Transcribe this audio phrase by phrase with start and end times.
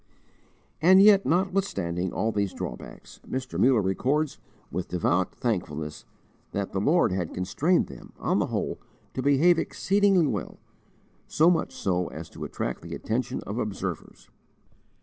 [0.81, 3.59] And yet, notwithstanding all these drawbacks, Mr.
[3.59, 4.39] Muller records,
[4.71, 6.05] with devout thankfulness,
[6.53, 8.79] that "the Lord had constrained them, on the whole,
[9.13, 10.57] to behave exceedingly well,
[11.27, 14.31] so much so as to attract the attention of observers."